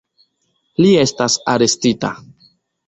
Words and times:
Li 0.85 0.89
estas 1.03 1.37
arestita. 1.57 2.15